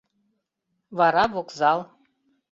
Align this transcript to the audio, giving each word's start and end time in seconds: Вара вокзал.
Вара 0.97 1.23
вокзал. 1.33 1.79